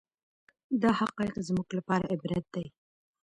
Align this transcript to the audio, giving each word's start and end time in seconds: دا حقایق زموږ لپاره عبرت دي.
دا 0.81 0.91
حقایق 0.99 1.35
زموږ 1.47 1.67
لپاره 1.77 2.05
عبرت 2.13 2.45
دي. 2.55 2.65